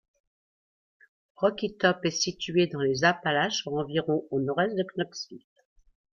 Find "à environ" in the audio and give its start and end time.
3.67-4.25